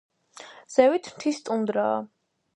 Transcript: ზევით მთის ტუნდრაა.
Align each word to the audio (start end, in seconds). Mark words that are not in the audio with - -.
ზევით 0.75 1.11
მთის 1.13 1.43
ტუნდრაა. 1.51 2.03